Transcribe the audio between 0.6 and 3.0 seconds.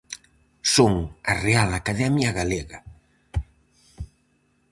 Son a Real Academia Galega.